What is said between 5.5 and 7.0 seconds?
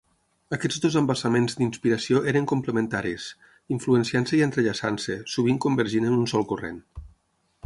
convergint en un sol corrent.